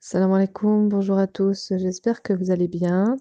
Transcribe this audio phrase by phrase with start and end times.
[0.00, 3.16] Salam alaikoum, bonjour à tous, j'espère que vous allez bien.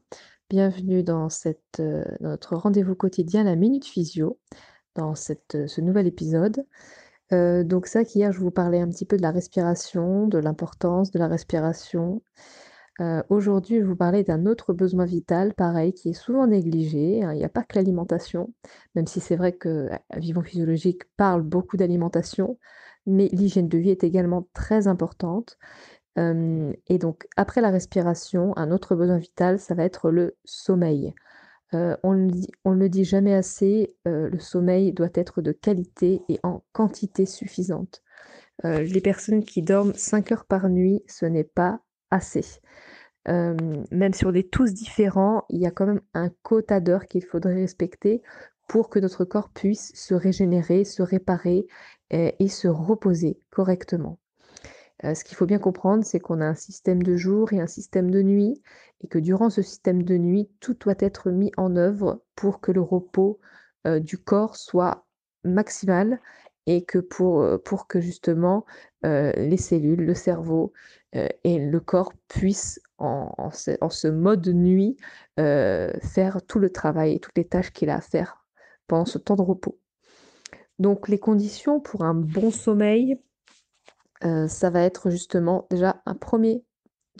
[0.49, 1.81] Bienvenue dans dans
[2.19, 4.39] notre rendez-vous quotidien, la Minute Physio,
[4.95, 5.15] dans
[5.55, 6.65] heu, ce nouvel épisode.
[7.33, 11.11] Heu, donc vrai qu'hier je vous parlais un petit peu de la respiration, de l'importance
[11.11, 12.21] de la respiration.
[13.01, 17.23] Heu, aujourd'hui je vais vous parler d'un autre besoin vital, pareil, qui est souvent négligé,
[17.23, 17.33] hein.
[17.33, 18.53] Il y a pas que l'alimentation,
[18.95, 22.57] même si c'est vrai que, heu, Vivons Physiologique parle beaucoup d'alimentation,
[23.05, 25.57] mais l'hygiène de vie est également très importante.
[26.87, 31.13] Et donc après la respiration, un autre besoin vital, ça va être le sommeil.
[31.73, 36.21] Heu, on le dit on le dit jamais assez, le sommeil doit être de qualité
[36.29, 38.03] et en quantité suffisante.
[38.63, 41.81] Les personnes qui dorment 5 heures par nuit, ce n'est pas
[42.15, 42.45] assez.
[43.27, 47.55] Même on est tous différents, il y a quand même un quota d'heures qu'il faudrait
[47.55, 48.21] respecter
[48.67, 51.67] pour que notre corps puisse se régénérer, se réparer
[52.11, 54.19] et se reposer correctement.
[55.03, 58.09] Ce qu'il faut bien comprendre, c'est qu'on a un système de jour et un système
[58.11, 58.61] de nuit
[59.01, 62.71] et que durant ce système de nuit, tout doit être mis en œuvre pour que
[62.71, 63.39] le repos,
[63.85, 65.05] du corps soit
[65.43, 66.19] maximal
[66.67, 68.65] et que pour, pour que justement,
[69.05, 70.73] heu, les cellules, le cerveau,
[71.15, 74.97] heu et le corps puissent en ce mode nuit,
[75.37, 78.45] faire tout le travail et toutes les tâches qu'il a à faire
[78.87, 79.77] pendant ce temps de repos.
[80.79, 83.19] Donc les conditions pour un bon sommeil,
[84.21, 86.63] ça va être justement déjà un premier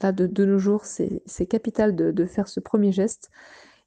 [0.02, 3.30] là de nos jours, c'est capital de faire ce premier geste,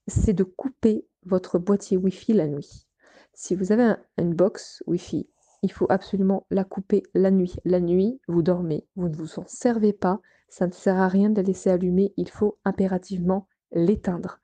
[0.06, 2.86] c'est de couper votre boîtier Wi-Fi la nuit.
[3.34, 5.28] Si vous avez un une box Wi-Fi,
[5.62, 7.54] il faut absolument la couper la nuit.
[7.64, 11.30] La nuit, vous dormez, vous ne vous en servez pas, ça ne sert à rien
[11.30, 14.40] de la laisser allumée, il faut impérativement l'éteindre.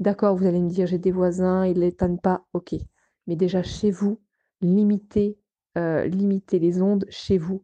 [0.00, 2.44] D'accord, vous allez me dire: «J'ai des voisins, ils l'éteignent pas».
[2.52, 2.74] OK,
[3.26, 4.20] mais déjà chez vous,
[4.60, 5.38] limitez,
[5.76, 7.62] heu, limitez les ondes chez vous.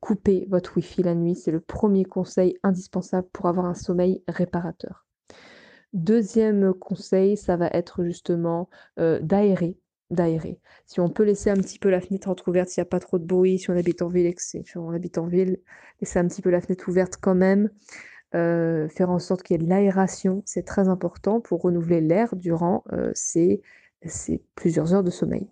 [0.00, 5.06] Coupez votre Wi-Fi la nuit, c'est le premier conseil indispensable pour avoir un sommeil réparateur.
[5.94, 8.68] Deuxième conseil, ça va être justement,
[8.98, 9.78] heu, d'aérer
[10.10, 10.58] d'aérer.
[10.86, 13.18] Si on peut laisser un petit peu la fenêtre entrouverte, s'il y a pas trop
[13.18, 15.58] de bruit, si on habite en ville si on habite en ville,
[16.00, 17.70] laisser un petit peu la fenêtre ouverte quand même,
[18.34, 22.36] heu, faire en sorte qu'il y ait de l'aération, c'est très important pour renouveler l'air
[22.36, 23.62] durant, heu, ces
[24.56, 25.48] plusieurs heures de sommeil.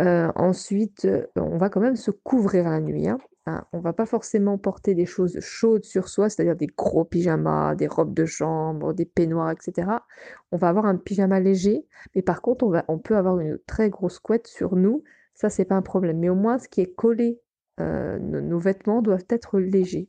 [0.00, 3.18] Heu, ensuite, on va quand même se couvrir la nuit, hein.
[3.48, 7.76] Hein, on va pas forcément porter des choses chaudes sur soi, c'est-à-dire des gros pyjamas,
[7.76, 10.04] des robes de chambre, des peignoirs et cetera.
[10.50, 14.18] On va avoir un pyjama léger, mais par contre on peut avoir une très grosse
[14.18, 16.18] couette sur nous, ça c'est pas un problème.
[16.18, 17.40] Mais au moins ce qui est collé,
[17.78, 20.08] nos nos vêtements doivent être légers.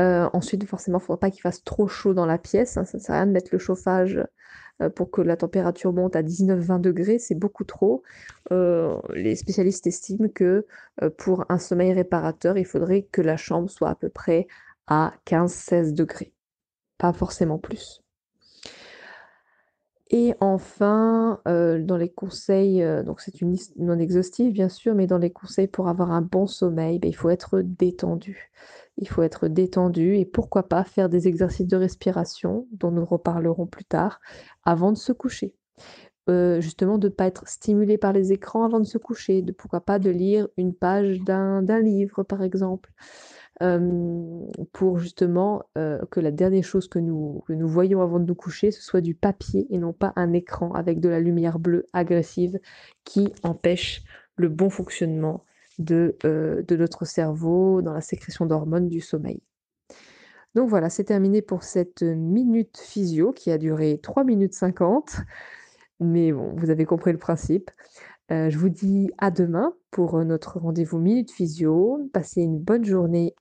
[0.00, 2.98] Heu, ensuite forcément, il faudra pas qu'il fasse trop chaud dans la pièce, hein, ça
[2.98, 4.18] sert à rien de mettre le chauffage,
[4.82, 8.02] heu, pour que la température monte à 19-20°, c'est beaucoup trop.
[8.52, 10.66] Heu, les spécialistes estiment que,
[11.18, 14.46] pour un sommeil réparateur, il faudrait que la chambre soit à peu près
[14.88, 16.32] à 15-16°,
[16.98, 18.02] pas forcément plus.
[20.10, 25.18] Et enfin, dans les conseils, donc c'est une liste non exhaustive bien sûr, mais dans
[25.18, 28.50] les conseils pour avoir un bon sommeil, beh, il faut être détendu.
[28.98, 33.66] Il faut être détendu et pourquoi pas faire des exercices de respiration, dont nous reparlerons
[33.66, 34.20] plus tard,
[34.64, 35.54] avant de se coucher.
[36.28, 39.80] Heu, justement de pas être stimulé par les écrans avant de se coucher, de pourquoi
[39.80, 42.92] pas de lire une page d'un livre par exemple.
[43.60, 48.24] Hem, pour justement, heu, que la dernière chose que nous que nous voyons avant de
[48.26, 51.58] nous coucher, ce soit du papier et non pas un écran avec de la lumière
[51.58, 52.58] bleue agressive
[53.04, 54.04] qui empêche
[54.36, 55.44] le bon fonctionnement
[55.78, 59.40] de, heu, de notre cerveau dans la sécrétion d'hormones du sommeil.
[60.54, 65.20] Donc voilà, c'est terminé pour cette, minute physio qui a duré 3 minutes 50,
[66.00, 67.70] mais bon, vous avez compris le principe.
[68.30, 72.00] Heu, je vous dis à demain pour, notre rendez-vous minute physio.
[72.12, 73.34] Passez une bonne journée